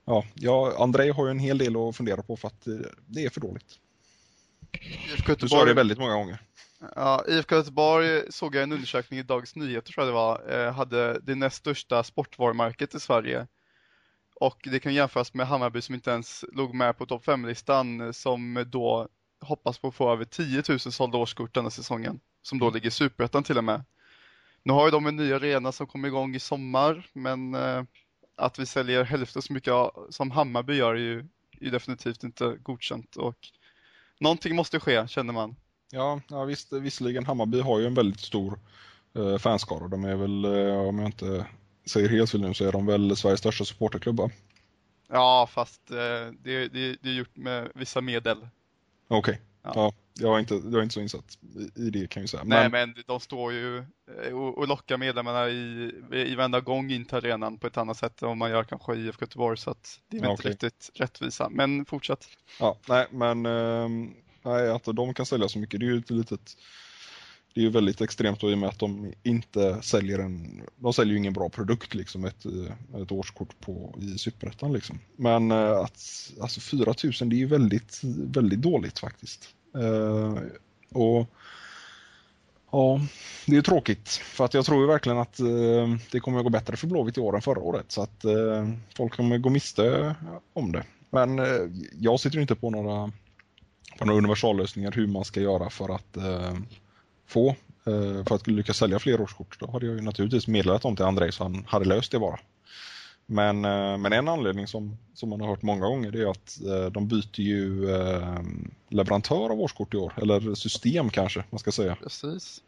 [0.04, 2.66] Ja, ja André har ju en hel del att fundera på för att
[3.06, 3.78] det är för dåligt.
[5.14, 6.38] IFK Du sa det väldigt många gånger.
[6.94, 10.72] Ja, IFK Göteborg såg jag en undersökning i Dagens Nyheter tror jag det var, eh,
[10.72, 13.46] hade det näst största sportvarumärket i Sverige.
[14.34, 18.64] Och det kan jämföras med Hammarby som inte ens låg med på topp 5-listan som
[18.66, 19.08] då
[19.40, 22.20] hoppas på att få över 10 000 sålda årskort denna säsongen.
[22.42, 23.84] som då ligger i Superettan till och med.
[24.62, 27.82] Nu har ju de en ny arena som kommer igång i sommar, men eh,
[28.36, 29.74] att vi säljer hälften så mycket
[30.10, 31.26] som Hammarby gör är ju,
[31.60, 33.36] är definitivt inte godkänt och
[34.20, 35.56] någonting måste ske känner man.
[35.90, 38.58] Ja, ja visst, visserligen Hammarby har ju en väldigt stor
[39.14, 39.88] eh, fanskara.
[39.88, 41.46] De är väl, eh, om jag inte
[41.84, 44.30] säger helt fel nu, så är de väl Sveriges största supporterklubba.
[45.08, 45.96] Ja, fast eh,
[46.42, 48.36] det, det, det är gjort med vissa medel.
[49.08, 49.36] Okej, okay.
[49.62, 49.72] Ja.
[49.74, 49.92] ja.
[50.14, 52.42] jag, är inte, jag är inte så insatt i, i det kan jag säga.
[52.44, 56.90] Nej, men, men de står ju eh, och, och lockar medlemmarna i, i varenda gång
[56.90, 59.58] in till arenan på ett annat sätt än vad man gör kanske i IFK Göteborg,
[59.58, 61.48] så att det är väl inte riktigt rättvisa.
[61.48, 62.26] Men fortsätt.
[62.60, 63.88] Ja, nej, men eh,
[64.42, 66.56] nej, att de kan sälja så mycket, det är ju ett litet
[67.54, 70.92] det är ju väldigt extremt då i och med att de inte säljer en, de
[70.92, 72.44] säljer ju ingen bra produkt liksom, ett,
[73.02, 74.98] ett årskort på, i Superettan liksom.
[75.16, 76.00] Men eh, att,
[76.40, 79.48] alltså 4000 det är ju väldigt, väldigt dåligt faktiskt.
[79.74, 80.38] Eh,
[80.98, 81.26] och
[82.74, 83.00] Ja,
[83.46, 86.50] det är tråkigt för att jag tror ju verkligen att eh, det kommer att gå
[86.50, 90.14] bättre för Blåvitt i år än förra året så att eh, folk kommer gå miste
[90.52, 90.84] om det.
[91.10, 91.60] Men eh,
[92.00, 93.12] jag sitter inte på några,
[93.98, 96.52] på några universallösningar hur man ska göra för att eh,
[97.32, 97.48] få
[97.86, 99.60] eh, för att lyckas sälja fler årskort.
[99.60, 102.38] Då hade jag ju naturligtvis meddelat dem till André så han hade löst det bara.
[103.26, 106.60] Men, eh, men en anledning som, som man har hört många gånger det är att
[106.66, 107.86] eh, de byter ju
[108.88, 111.96] leverantör av årskort i år, eller system kanske man ska säga.
[111.96, 112.60] Precis.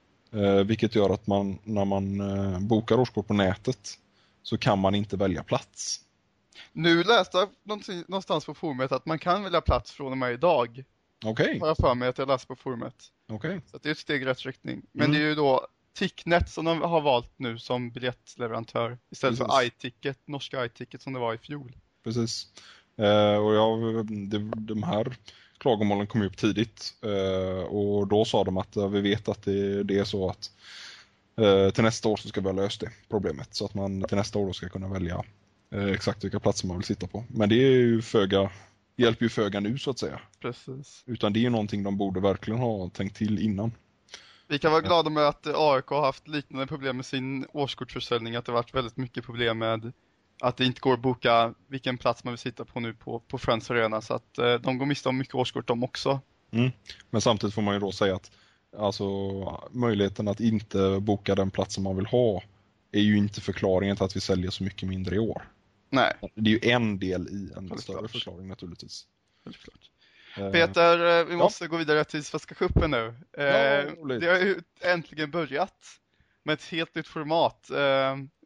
[0.65, 2.23] Vilket gör att man när man
[2.69, 3.99] bokar årskort på nätet
[4.43, 6.01] så kan man inte välja plats.
[6.73, 7.49] Nu läste jag
[8.09, 10.85] någonstans på forumet att man kan välja plats från och med idag.
[11.25, 11.59] Okej.
[11.61, 12.95] Har jag för mig att jag läste på forumet.
[13.29, 13.61] Okay.
[13.71, 14.83] Så det är ett steg i rätt riktning.
[14.93, 15.19] Men mm.
[15.19, 19.55] det är ju då Ticknet som de har valt nu som biljettleverantör istället Precis.
[19.55, 21.77] för iTicket, norska iTicket som det var i fjol.
[22.05, 22.47] Precis.
[22.97, 25.17] Eh, och jag, det, de här
[25.59, 29.99] klagomålen kom upp tidigt eh, och då sa de att vi vet att det, det
[29.99, 30.51] är så att
[31.37, 34.17] eh, till nästa år så ska vi ha löst det problemet så att man till
[34.17, 35.25] nästa år ska kunna välja
[35.75, 37.25] eh, exakt vilka platser man vill sitta på.
[37.29, 38.51] Men det är ju föga
[38.97, 40.21] hjälper ju föga nu så att säga.
[40.41, 41.05] Precis.
[41.07, 43.73] Utan det är ju någonting de borde verkligen ha tänkt till innan.
[44.49, 48.45] Vi kan vara glada med att AIK har haft liknande problem med sin årskortsförsäljning, att
[48.45, 49.93] det varit väldigt mycket problem med
[50.41, 53.39] att det inte går att boka vilken plats man vill sitta på nu på, på
[53.39, 56.21] Friends Arena, så att eh, de går miste om mycket årskort de också.
[56.51, 56.71] Mm.
[57.11, 58.31] Men samtidigt får man ju då säga att
[58.79, 59.05] alltså,
[59.71, 62.43] möjligheten att inte boka den plats som man vill ha
[62.93, 65.43] är ju inte förklaringen till att vi säljer så mycket mindre i år.
[65.95, 66.15] Nej.
[66.35, 67.81] Det är ju en del i en Självklart.
[67.81, 69.07] större förklaring naturligtvis.
[69.45, 69.91] Självklart.
[70.37, 71.69] Eh, Peter, eh, vi måste ja.
[71.69, 73.15] gå vidare till Svenska cupen nu.
[73.37, 76.01] Ja, eh, det har ju äntligen börjat
[76.43, 77.71] med ett helt nytt format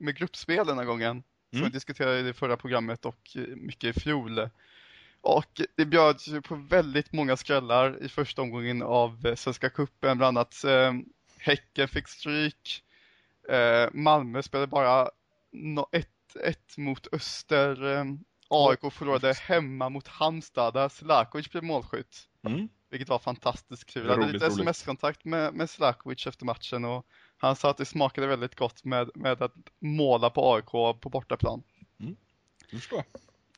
[0.00, 1.10] med gruppspel den här gången.
[1.10, 1.24] Mm.
[1.52, 4.48] Som vi diskuterade i det förra programmet och mycket i fjol.
[5.20, 10.18] Och det bjöds ju på väldigt många skrällar i första omgången av Svenska cupen.
[10.18, 10.64] Bland annat
[11.38, 12.84] Häcken fick stryk.
[13.92, 15.10] Malmö spelade bara
[15.92, 17.84] ett 1-1 mot Öster.
[17.84, 22.28] Ehm, AIK förlorade hemma mot Halmstad där Slakovic blev målskytt.
[22.46, 22.68] Mm.
[22.90, 24.06] Vilket var fantastiskt kul.
[24.06, 28.26] Jag hade lite sms-kontakt med, med Slakovic efter matchen och han sa att det smakade
[28.26, 31.62] väldigt gott med, med att måla på AIK på bortaplan.
[32.00, 32.16] Mm.
[32.70, 33.04] Förstår.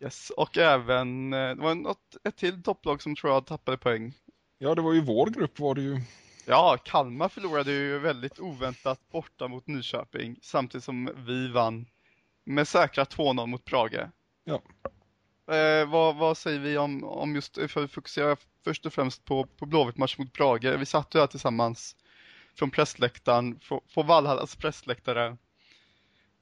[0.01, 4.15] Yes, och även, eh, det var något, ett till topplag som tror jag tappade poäng.
[4.59, 6.01] Ja, det var ju vår grupp var det ju.
[6.47, 11.87] Ja, Kalmar förlorade ju väldigt oväntat borta mot Nyköping samtidigt som vi vann
[12.45, 14.11] med säkra 2-0 mot Brage.
[14.45, 14.63] Ja.
[15.55, 19.45] Eh, vad, vad, säger vi om, om just, för att fokusera först och främst på,
[19.45, 20.79] på Blåvitt match mot Brage.
[20.79, 21.97] Vi satt ju här tillsammans
[22.55, 23.61] från pressläktaren,
[23.95, 25.37] på, Valhallas pressläktare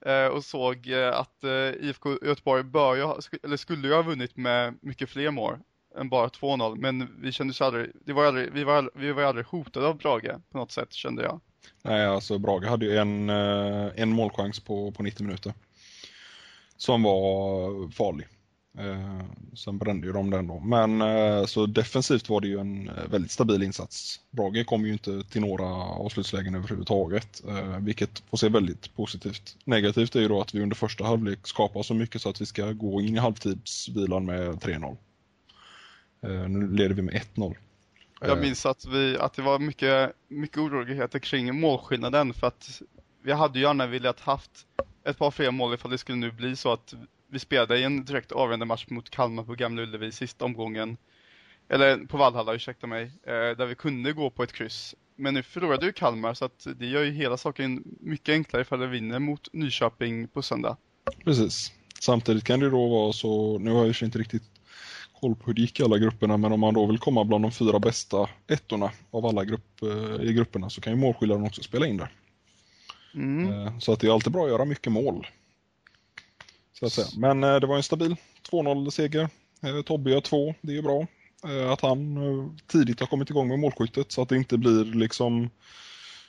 [0.06, 1.50] eh, och såg eh, att eh,
[1.88, 2.96] IFK Göteborg bör
[3.42, 5.58] eller skulle ju ha vunnit med mycket fler mål
[5.96, 6.76] än bara 2-0.
[6.76, 10.34] Men vi kände aldrig, det var aldrig, vi var, vi var aldrig hotade av Brage
[10.50, 11.40] på något sätt kände jag.
[11.82, 15.52] Nej, alltså Brage hade ju en, eh, en målchans på, på 90 minuter
[16.78, 18.26] som var farlig.
[18.78, 19.20] Eh,
[19.54, 20.60] sen brände ju de den då.
[20.60, 24.20] Men eh, så defensivt var det ju en eh, väldigt stabil insats.
[24.30, 29.56] Brage kom ju inte till några avslutslägen överhuvudtaget, eh, vilket får se väldigt positivt.
[29.64, 32.46] Negativt är ju då att vi under första halvlek skapar så mycket så att vi
[32.46, 34.96] ska gå in i halvtidsvilan med 3-0.
[36.22, 37.54] Eh, nu leder vi med 1-0.
[38.20, 38.40] Jag eh.
[38.40, 42.82] minns att, vi, att det var mycket, mycket oroligheter kring målskillnaden för att
[43.22, 44.66] vi hade ju gärna velat haft
[45.08, 46.94] ett par fler mål ifall det skulle nu bli så att
[47.30, 50.96] vi spelade i en direkt avgörande match mot Kalmar på Gamla Ullevi sista omgången.
[51.68, 53.02] Eller på Valhalla, ursäkta mig.
[53.02, 54.94] Eh, där vi kunde gå på ett kryss.
[55.16, 58.80] Men nu förlorade ju Kalmar så att det gör ju hela saken mycket enklare ifall
[58.80, 60.76] vi vinner mot Nyköping på söndag.
[61.24, 61.72] Precis.
[62.00, 64.42] Samtidigt kan det då vara så, nu har jag ju inte riktigt
[65.20, 67.44] koll på hur det gick i alla grupperna, men om man då vill komma bland
[67.44, 71.62] de fyra bästa ettorna av alla grupp, eh, i grupperna så kan ju målskillnaden också
[71.62, 72.10] spela in där.
[73.14, 73.66] Mm.
[73.66, 75.26] Eh, Så att det är alltid bra att göra mycket mål.
[76.72, 77.06] Så att säga.
[77.16, 78.16] Men eh, det var en stabil
[78.50, 79.28] 2-0 seger.
[79.62, 81.06] Eh, Tobbe gör två, det är ju bra.
[81.72, 85.50] Att han tidigt har kommit igång med målskyttet så att det inte blir liksom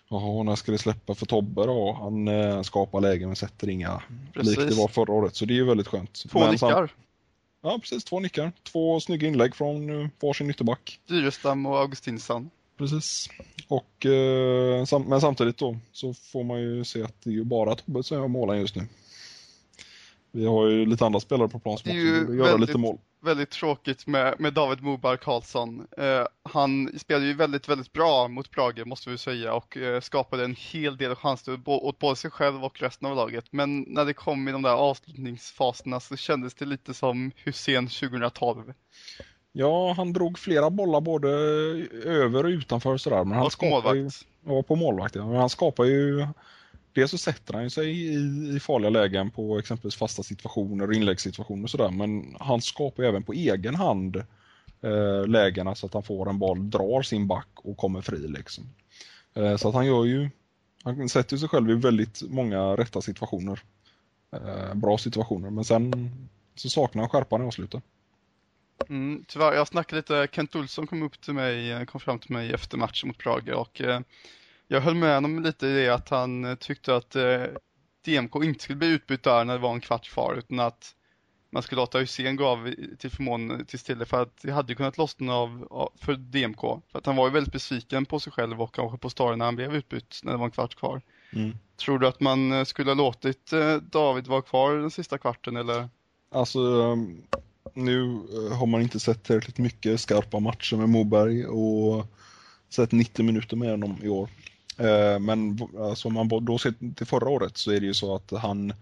[0.09, 1.97] Jaha, när ska det släppa för Tobbe då?
[2.01, 4.57] Han eh, skapar lägen men sätter inga Precis.
[4.57, 5.35] likt det var förra året.
[5.35, 6.29] Så det är ju väldigt skönt.
[6.29, 6.91] Två Men nickar.
[7.61, 8.03] Ja, precis.
[8.03, 8.51] Två nickar.
[8.63, 10.99] Två snygga inlägg från eh, varsin ytterback.
[11.07, 12.49] Dyrestam och Augustinsson.
[12.79, 13.29] Precis.
[13.67, 17.43] Och, eh, sam men samtidigt då så får man ju se att det är ju
[17.43, 18.87] bara Tobbe som gör målen just nu.
[20.31, 22.97] Vi har ju lite andra spelare på plan som också borde göra väldigt- lite mål.
[23.21, 25.87] Väldigt tråkigt med, med David Moberg Karlsson.
[25.97, 30.43] Eh, han spelade ju väldigt, väldigt bra mot Brage måste vi säga och eh, skapade
[30.43, 33.45] en hel del chanser åt både sig själv och resten av laget.
[33.51, 38.73] Men när det kom i de där avslutningsfaserna så kändes det lite som Hussein 2012.
[39.51, 41.29] Ja, han drog flera bollar både
[42.05, 43.23] över och utanför och sådär.
[43.23, 44.25] Men han Och ju, målvakt.
[44.45, 45.15] ja, på målvakt.
[45.15, 46.27] Men han skapar ju
[46.93, 50.93] Dels så sätter han ju sig i, i farliga lägen på exempelvis fasta situationer och
[50.93, 51.91] inläggssituationer och sådär.
[51.91, 54.15] Men han skapar ju även på egen hand
[54.81, 58.63] eh, lägena så att han får en boll, drar sin back och kommer fri liksom.
[59.33, 60.29] Eh, så att han gör ju,
[60.83, 63.59] han sätter ju sig själv i väldigt många rätta situationer.
[64.31, 66.11] Eh, bra situationer, men sen
[66.55, 67.83] så saknar han skärpan i avslutet.
[68.87, 72.31] Mm, tyvärr, jag snackade lite, Kent Olsson kom upp till mig, eh, kom fram till
[72.31, 73.99] mig efter matchen mot Brage och eh,
[74.67, 77.43] jag höll med honom lite i det att han eh, tyckte att eh,
[78.05, 80.95] DMK inte skulle bli utbytt där när det var en kvart kvar utan att
[81.51, 84.75] man skulle låta Hysén gå av till förmån till Stille för att det hade ju
[84.75, 86.61] kunnat lossna av, av för DMK.
[86.61, 89.45] För att han var ju väldigt besviken på sig själv och kanske på Staren när
[89.45, 91.01] han blev utbytt när det var en kvart kvar.
[91.33, 91.57] Mm.
[91.77, 95.89] Tror du att man eh, skulle ha låtit David vara kvar den sista kvarten eller?
[96.31, 97.23] Alltså, um,
[97.73, 102.05] nu eh, har man inte sett tillräckligt mycket skarpa matcher med Moberg och
[102.69, 104.29] sett 90 minuter med honom i år.
[104.77, 108.15] Eh, men alltså, om man då ser till förra året så är det ju så
[108.15, 108.73] att han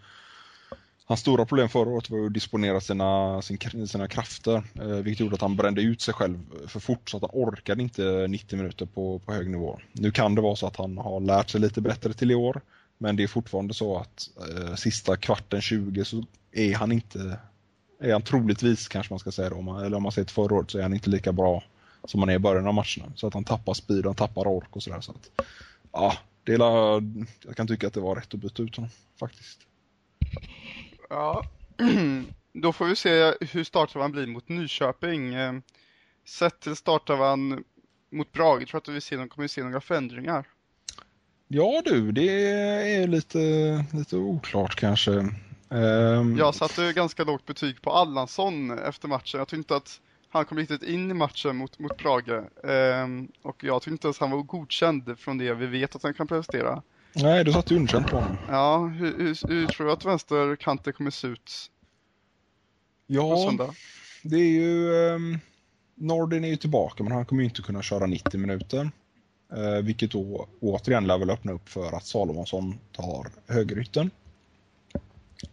[1.09, 3.41] Hans stora problem förra året var ju att disponera sina,
[3.87, 7.23] sina krafter, eh, vilket gjorde att han brände ut sig själv för fort så att
[7.23, 9.79] han orkade inte 90 minuter på, på hög nivå.
[9.91, 12.61] Nu kan det vara så att han har lärt sig lite bättre till i år,
[12.97, 17.39] men det är fortfarande så att eh, sista kvarten 20 så är han inte,
[17.99, 20.71] är han troligtvis kanske man ska säga då, eller om man ser till förra året
[20.71, 21.63] så är han inte lika bra
[22.03, 23.11] som han är i början av matcherna.
[23.15, 25.01] Så att han tappar speed och han tappar ork och sådär.
[25.01, 25.45] Så att,
[25.91, 26.59] ja, det är,
[27.45, 29.59] jag kan tycka att det var rätt att byta ut honom faktiskt.
[31.09, 31.43] Ja,
[32.53, 35.33] då får vi se hur startelvan blir mot Nyköping.
[35.33, 35.53] Eh,
[36.27, 37.63] Sett till startelvan
[38.09, 40.47] mot Brage, tror att vi ser, kommer vi se några förändringar.
[41.47, 42.51] Ja du, det
[42.95, 43.39] är lite,
[43.93, 45.29] lite oklart kanske.
[45.69, 49.37] Ehm, Jag satte ganska lågt betyg på Allansson efter matchen.
[49.37, 52.43] Jag tyckte inte att han kom riktigt in i matchen mot, mot Brage.
[52.63, 56.13] Ehm, och jag tyckte inte ens han var godkänd från det vi vet att han
[56.13, 56.83] kan prestera.
[57.13, 58.37] Nej, du satte underkänt på honom.
[58.45, 61.71] Ja, hur, hur, hur tror du att vänsterkanten kommer se ut
[63.07, 63.51] Ja,
[64.21, 64.91] det är ju...
[64.91, 65.39] Um,
[65.99, 68.91] Nordin är ju tillbaka men han kommer ju inte kunna köra 90 minuter.
[69.53, 74.11] Eh, vilket då återigen lär väl öppna upp för att Salomonsson tar högerytten.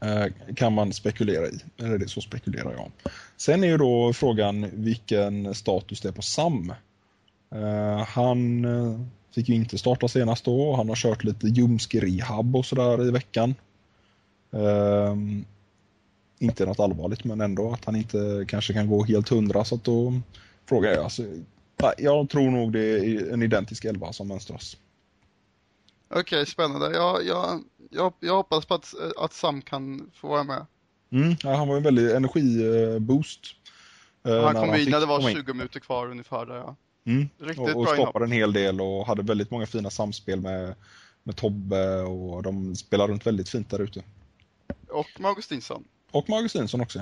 [0.00, 2.90] Eh, kan man spekulera i, eller det så spekulerar jag.
[3.36, 6.72] Sen är ju då frågan vilken status det är på Sam.
[7.54, 9.00] Eh, han eh,
[9.34, 13.10] fick ju inte starta senast då, han har kört lite ljumsk rehab och sådär i
[13.10, 13.54] veckan.
[14.52, 15.44] Ehm,
[16.38, 19.84] inte något allvarligt men ändå att han inte kanske kan gå helt hundra så att
[19.84, 20.20] då
[20.68, 21.04] frågar jag.
[21.04, 21.22] Alltså,
[21.98, 24.76] jag tror nog det är en identisk elva som mönstras.
[26.08, 26.92] Okej, spännande.
[26.92, 30.66] Jag, jag, jag, jag hoppas på att, att Sam kan få vara med.
[31.12, 33.40] Mm, ja, han var en väldig energiboost.
[34.26, 35.36] eh, Han kom in fick när det var komma in.
[35.36, 36.76] 20 minuter kvar ungefär där ja.
[37.06, 37.28] Mm.
[37.38, 37.96] Riktigt Och, och bra inhopp.
[38.08, 40.74] skapade en hel del och hade väldigt många fina samspel med,
[41.22, 44.02] med Tobbe och de spelar runt väldigt fint där ute.
[44.88, 45.84] Och med Augustinsson.
[46.10, 46.98] Och med Augustinsson också.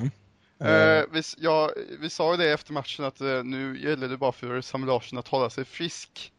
[0.59, 0.67] ja.
[0.67, 4.17] Eh, vi, s- ja, vi sa ju det efter matchen att eh, nu gäller det
[4.17, 6.33] bara för Sam Larsson att hålla sig frisk.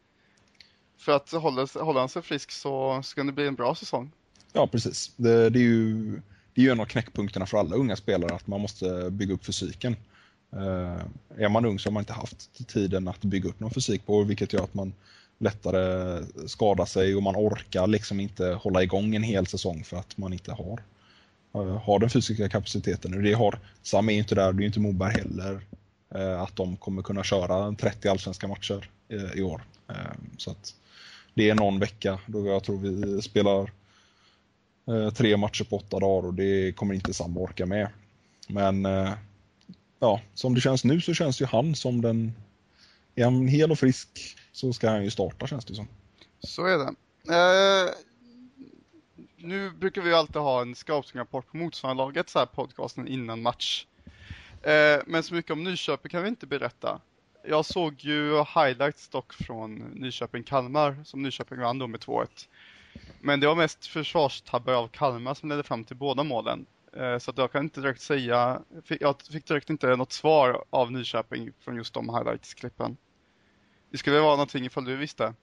[0.98, 4.12] För att hålla, hålla han sig frisk så ska det bli en bra säsong.
[4.54, 5.12] Ja, precis.
[5.16, 6.12] Det, det, är ju,
[6.54, 9.46] det är ju en av knäckpunkterna för alla unga spelare att man måste bygga upp
[9.46, 9.96] fysiken.
[10.56, 11.02] Eh,
[11.38, 14.24] är man ung så har man inte haft tiden att bygga upp någon fysik på
[14.24, 14.94] vilket gör att man
[15.38, 20.18] lättare skadar sig och man orkar liksom inte hålla igång en hel säsong för att
[20.18, 20.84] man inte har,
[21.54, 23.14] eh, har den fysiska kapaciteten.
[23.14, 25.62] Och det har, Sam är ju inte där, det är ju inte Moberg heller,
[26.16, 29.64] eh, att de kommer kunna köra 30 allsvenska matcher eh, i år.
[29.90, 29.96] Eh,
[30.38, 30.74] så att
[31.34, 33.72] det är någon vecka då jag tror vi spelar
[34.88, 37.90] Eh, tre matcher på åtta dagar och det kommer inte Sam orka med.
[38.48, 39.12] Men eh,
[40.00, 42.34] ja, som det känns nu så känns ju han som den...
[43.16, 45.88] Är han hel och frisk så ska han ju starta känns det som.
[46.40, 46.94] Så är det.
[47.36, 47.94] Eh,
[49.38, 53.86] nu brukar vi ju alltid ha en scoutingrapport på motståndarlaget så här podcasten innan match.
[54.64, 57.02] Eh, men så mycket om Nyköping kan vi inte berätta.
[57.48, 62.28] Jag såg ju highlights dock från Nyköping-Kalmar som Nyköping vann då med 2-1.
[63.22, 66.66] Men det var mest försvarstabbar av Kalmar som ledde fram till båda målen.
[66.98, 68.62] Eh, så att jag kan inte direkt säga,
[69.00, 72.98] jag fick direkt inte något svar av Nyköping från just de highlights-klippen.
[73.92, 75.34] Det skulle vara någonting ifall du visste.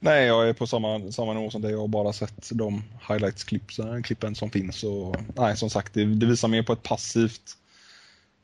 [0.00, 1.72] Nej, jag är på samma, samma nivå som dig.
[1.72, 4.84] Jag har bara sett de highlights-klippen som finns.
[4.84, 7.56] Och, nej, som sagt, det, det visar mer på ett passivt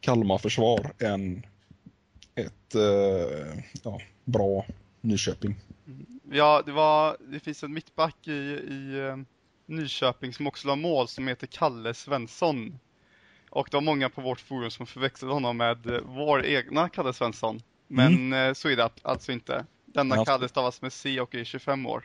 [0.00, 1.46] Kalmar-försvar än
[2.34, 4.66] ett eh, ja, bra
[5.04, 5.56] Nyköping.
[6.30, 9.16] Ja, det, var, det finns en mittback i, i eh,
[9.66, 12.78] Nyköping som också har mål som heter Kalle Svensson.
[13.50, 17.12] Och det var många på vårt forum som förväxlade honom med eh, vår egna Kalle
[17.12, 17.60] Svensson.
[17.86, 18.48] Men mm.
[18.48, 19.66] Eh, så är det alltså inte.
[19.86, 20.24] Denna han...
[20.24, 22.04] Kalle stavas med C och är 25 år.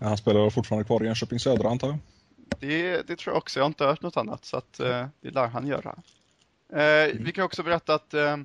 [0.00, 1.98] Han spelar fortfarande kvar i Jönköping Södra antar jag?
[2.60, 3.58] Det, det tror jag också.
[3.58, 5.98] Jag har inte hört något annat så att det lär han göra.
[6.72, 7.14] Eh.
[7.14, 8.36] Vi kan också berätta att eh,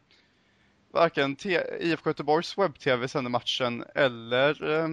[0.98, 1.38] varken
[1.80, 4.88] IFK Göteborgs webb-tv sänder matchen eller eh,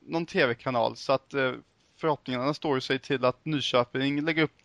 [0.00, 0.96] någon tv-kanal.
[0.96, 1.52] Så att eh,
[1.96, 4.56] förhoppningarna står sig till att Nyköping lägger upp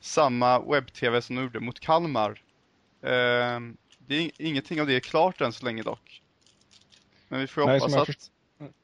[0.00, 2.30] samma webb-tv som de gjorde mot Kalmar.
[3.02, 3.60] Eh,
[3.98, 6.22] det är ingenting av det är klart än så länge dock.
[7.28, 8.06] Men vi får nej, hoppas att...
[8.06, 8.30] Först...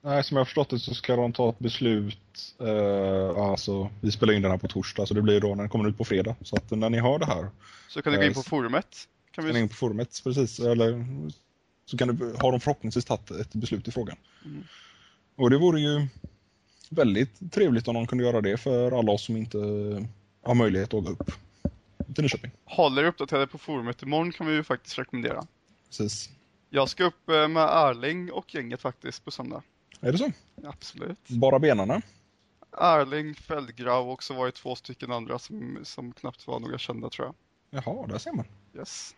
[0.00, 2.54] Nej, som jag har förstått det så ska de ta ett beslut.
[2.60, 5.68] Eh, alltså, vi spelar in den här på torsdag så det blir då när den
[5.68, 6.36] kommer ut på fredag.
[6.42, 7.50] Så att när ni hör det här.
[7.88, 9.08] Så kan du gå in eh, på forumet?
[9.32, 9.58] Kan vi...
[9.58, 10.60] in på forumet, precis.
[10.60, 11.04] Eller
[11.84, 14.16] så kan du, har de förhoppningsvis tagit ett beslut i frågan.
[14.44, 14.64] Mm.
[15.36, 16.06] Och det vore ju
[16.90, 19.58] väldigt trevligt om de kunde göra det för alla oss som inte
[20.42, 21.30] har möjlighet att gå upp
[22.14, 22.50] till Nyköping.
[22.64, 25.46] Håller uppdaterade på forumet imorgon kan vi ju faktiskt rekommendera.
[25.86, 26.30] Precis.
[26.70, 29.62] Jag ska upp eh, med Erling och gänget faktiskt på söndag.
[30.00, 30.32] Är det så?
[30.64, 31.28] Absolut.
[31.28, 32.02] Bara benarna?
[32.78, 37.10] Erling, Feldgrau och så var det två stycken andra som, som knappt var några kända
[37.10, 37.34] tror jag.
[37.74, 38.44] Jaha, där ser man.
[38.76, 39.14] Yes.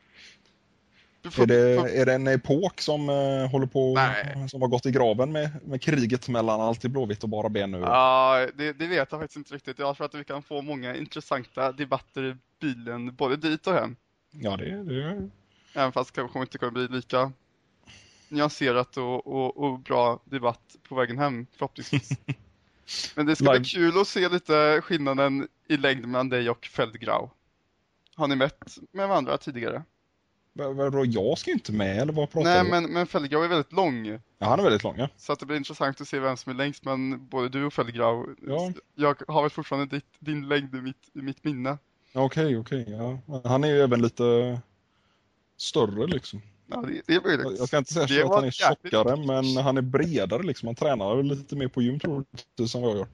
[1.30, 1.88] Får, är, det, får...
[1.88, 4.48] är det en epok som uh, håller på, Nej.
[4.48, 7.78] som har gått i graven med, med kriget mellan alltid blåvitt och bara ben nu?
[7.78, 9.78] Ja, det, det, vet jag faktiskt inte riktigt.
[9.78, 13.96] Jag tror att vi kan få många intressanta debatter i bilen, både dit och hem.
[14.30, 15.28] Ja, det, det...
[15.74, 17.32] Även fast det kanske inte kommer bli lika
[18.28, 22.08] nyanserat och, och, och bra debatt på vägen hem, förhoppningsvis.
[23.14, 27.30] Men det ska bli kul att se lite skillnaden i längd mellan dig och Feldgrau.
[28.16, 29.82] Har ni mött med varandra tidigare?
[30.52, 32.70] Vadå, jag ska ju inte med eller vad pratar Nej, du?
[32.70, 34.06] men, men Feldgrau är väldigt lång.
[34.06, 35.08] Ja, han är väldigt lång, ja.
[35.16, 37.72] Så att det blir intressant att se vem som är längst, men både du och
[37.72, 38.72] Feldgrau, ja.
[38.94, 41.78] jag har väl fortfarande ditt, din längd i mitt, i mitt minne.
[42.12, 43.40] Okej, okay, okej, okay, ja.
[43.44, 44.60] Han är ju även lite
[45.56, 46.42] större liksom.
[46.66, 47.58] Ja, det, det är möjligt.
[47.58, 50.66] Jag ska inte säga det att han är tjockare, men han är bredare liksom.
[50.66, 53.06] Han tränar lite mer på gym troligtvis än vad jag gör.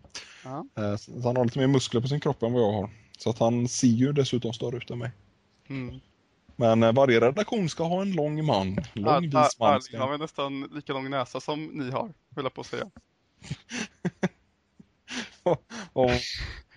[0.44, 0.66] Ja.
[0.78, 2.90] Eh, så han har lite mer muskler på sin kropp än vad jag har.
[3.22, 5.10] Så att han ser ju dessutom större ut än mig.
[5.68, 6.00] Mm.
[6.56, 8.76] Men eh, varje redaktion ska ha en lång man.
[8.92, 9.74] Lång vis man.
[9.74, 12.90] Arling har väl nästan lika lång näsa som ni har, höll jag på att säga.
[15.92, 16.10] vad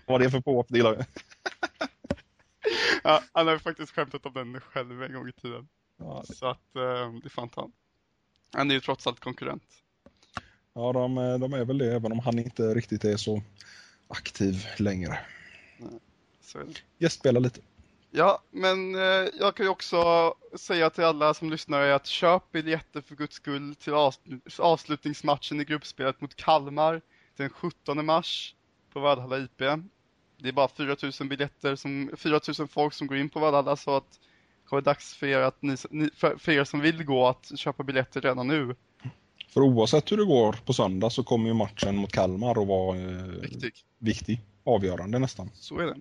[0.06, 0.66] var det för påhopp?
[0.68, 0.94] Det gillar
[3.04, 5.68] ja, han har faktiskt skämtat om den själv en gång i tiden.
[5.98, 6.34] Ja, det...
[6.34, 7.72] Så att eh, det är fan han.
[8.52, 9.68] Han är ju trots allt konkurrent.
[10.74, 13.42] Ja, de, de är väl det, även om han inte riktigt är så
[14.08, 15.18] aktiv längre.
[15.78, 16.00] Nej,
[16.98, 17.60] Gästspelar lite.
[18.10, 23.00] Ja, men eh, jag kan ju också säga till alla som lyssnar att köp biljetter
[23.00, 23.92] för guds skull till
[24.58, 27.00] avslutningsmatchen i gruppspelet mot Kalmar
[27.36, 28.54] den 17 mars
[28.92, 29.58] på Valhalla IP.
[30.38, 34.20] Det är bara 4000 biljetter, som, 4000 folk som går in på Valhalla så att
[34.70, 35.76] det är dags för er, att ni,
[36.16, 38.76] för er som vill gå att köpa biljetter redan nu.
[39.48, 42.98] För oavsett hur det går på söndag så kommer ju matchen mot Kalmar att vara
[42.98, 43.72] eh, viktig.
[43.98, 45.50] viktig, avgörande nästan.
[45.54, 45.96] Så är det.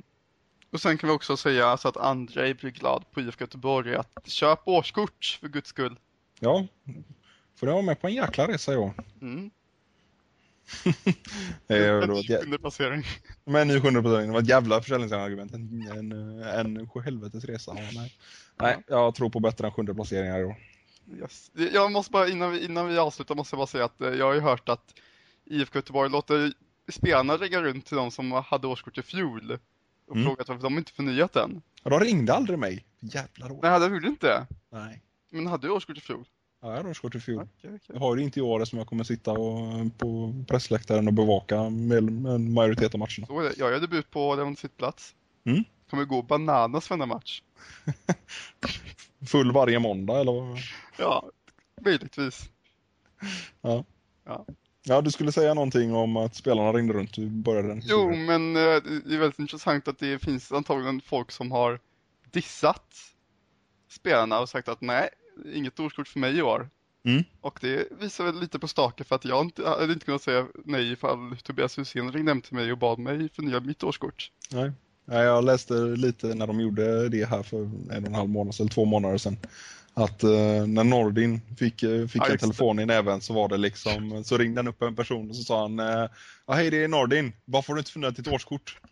[0.74, 4.28] Och sen kan vi också säga så att Andrei blir glad på IFK Göteborg att
[4.28, 6.00] köp årskort för guds skull.
[6.40, 6.68] Ja,
[7.60, 8.92] får jag vara med på en jäkla resa i
[9.22, 9.52] Mm.
[11.68, 12.10] en
[12.50, 13.04] ny placering.
[13.46, 14.28] Med en ny sjunde placering.
[14.28, 15.54] Det var ett jävla försäljningsargument.
[15.54, 17.74] En, en, en helvetes resa.
[17.76, 18.18] Ja, nej.
[18.62, 20.56] nej, jag tror på bättre än sjunde placeringar i år.
[21.20, 21.52] Yes.
[21.74, 24.26] Jag måste bara, innan vi, innan vi avslutar måste jag bara säga att eh, jag
[24.26, 24.94] har ju hört att
[25.46, 26.54] IFK Göteborg låter
[26.92, 29.58] spelarna ringa runt till de som hade årskort i fjol
[30.08, 30.28] och mm.
[30.28, 31.62] frågat varför de inte förnyat den.
[31.84, 32.86] Ja, de ringde aldrig mig.
[33.00, 33.60] Jävlar år.
[33.62, 34.48] Nej, de gjorde inte.
[34.70, 35.02] Nej.
[35.30, 36.26] Men hade du årskort i fjol?
[36.62, 37.42] Ja, jag har årskort i fjol.
[37.42, 37.80] Okay, okay.
[37.94, 41.70] Jag har det inte i år som jag kommer sitta och, på pressläktaren och bevaka
[41.70, 43.28] med, en majoritet av matcherna.
[43.28, 43.54] Så det.
[43.58, 45.16] Jag gör debut på den sittplats.
[45.44, 45.64] Mm.
[45.90, 47.42] Kommer gå bananas för match.
[49.28, 50.58] full varje måndag eller vad?
[50.98, 51.30] Ja,
[51.82, 52.50] möjligtvis.
[53.62, 53.84] Ja.
[54.26, 54.46] Ja.
[54.86, 57.14] Ja, du skulle säga någonting om att spelarna ringde runt.
[57.14, 58.62] Du började den Jo, men eh,
[59.06, 61.80] det är väldigt intressant att det finns antagligen folk som har
[62.32, 62.96] dissat
[63.90, 65.10] spelarna och sagt att nej,
[65.54, 66.70] inget årskort för mig i år.
[67.06, 67.24] Mm.
[67.42, 70.48] Och det visar väl lite på stake för att jag inte, hade inte kunnat säga
[70.66, 74.32] nej ifall Tobias Hysén ringde hem till mig och bad mig förnya mitt årskort.
[74.52, 74.72] Nej.
[75.06, 78.56] Nej, jag läste lite när de gjorde det här för en och en halv månad
[78.60, 79.38] eller två månader sedan.
[79.94, 80.30] Att eh,
[80.68, 84.38] när Nordin fick, eh, fick Ja, en telefon i näven så var det liksom, så
[84.38, 86.08] ringde han upp en person och så sa han eh,
[86.48, 88.78] hej det är Nordin, varför får du inte förnya ditt årskort?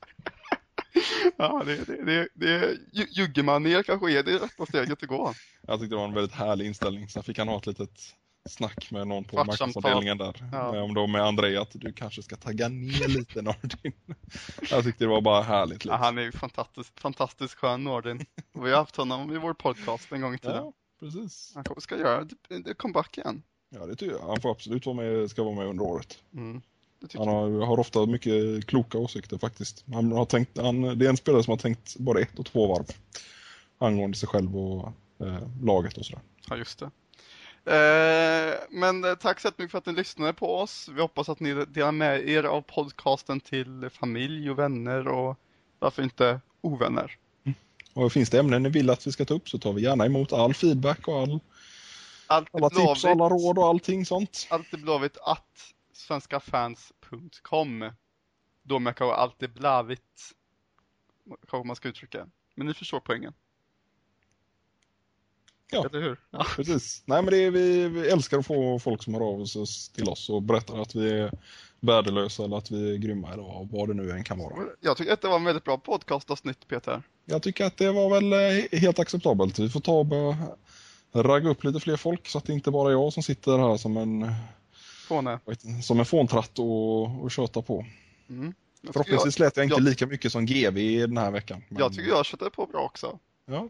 [1.37, 5.09] Ja, det, det, det, det ju- ljuger man ner kanske är det rätta steget att
[5.09, 5.33] gå.
[5.67, 7.09] Jag tyckte det var en väldigt härlig inställning.
[7.09, 7.99] Sen fick han ha ett litet
[8.49, 10.49] snack med någon på marknadsavdelningen där.
[10.51, 10.75] Ja.
[10.75, 13.93] Eh, Om då med André att du kanske ska tagga ner lite Nordin.
[14.69, 15.85] Jag tyckte det var bara härligt.
[15.85, 15.99] Ja, Liksom.
[16.05, 18.25] han är ju fantastiskt, fantastiskt skön Nordin.
[18.53, 20.55] Vi har haft honom i vår podcast en gång i tiden.
[20.55, 21.51] Ja, precis.
[21.55, 23.43] Han ska göra det- det comeback igen.
[23.69, 24.27] Ja, det tycker jag.
[24.27, 26.23] Han får absolut vara med, ska vara med under året.
[26.33, 26.61] Mm.
[27.17, 29.85] Han har, har ofta mycket kloka åsikter faktiskt.
[29.93, 32.67] Han har tänkt, han, det är en spelare som har tänkt både ett och två
[32.67, 32.85] varv
[33.77, 36.21] angående sig själv och eh, laget och sådär.
[36.49, 36.91] Ja, just det.
[37.65, 40.89] Eh, men eh, tack så mycket för att ni lyssnade på oss.
[40.95, 45.37] Vi hoppas att ni delar med er av podcasten till familj och vänner och
[45.79, 47.17] varför inte ovänner.
[47.93, 50.05] Och finns det ämnen ni vill att vi ska ta upp så tar vi gärna
[50.05, 51.39] emot all feedback och all,
[52.27, 54.47] Allt alla tips och alla råd och allting sånt.
[54.49, 57.91] Allt är blåvitt att svenskafans.com.
[58.63, 60.31] Då med kanske allt är blåvitt.
[61.47, 62.27] Kanske man ska uttrycka.
[62.55, 63.33] Men ni förstår poängen.
[65.71, 65.85] Ja.
[65.85, 66.19] Eller hur?
[66.29, 66.45] Ja.
[66.55, 67.03] Precis.
[67.05, 69.65] Nej men det är, vi, vi älskar att få folk som hör av sig
[69.95, 71.31] till oss och berättar att vi är
[71.81, 74.53] värdelösa eller att vi är grymma eller vad, det nu än kan vara.
[74.81, 77.03] Jag tycker att det var en väldigt bra podcastavsnitt Peter.
[77.25, 79.59] Jag tycker att det var väl eh, helt acceptabelt.
[79.59, 79.99] Vi får ta
[81.13, 83.57] och ragga upp lite fler folk så att det inte bara är jag som sitter
[83.57, 84.31] här som en,
[85.07, 85.39] Fåne.
[85.83, 87.85] som en fåntratt och, och tjötar på.
[88.29, 88.53] Mm.
[88.81, 90.75] Jag, Förhoppningsvis lät jag inte jag- lika mycket som GV
[91.07, 91.63] den här veckan.
[91.69, 93.19] men- jag tycker jag köttade på bra också.
[93.45, 93.69] Ja,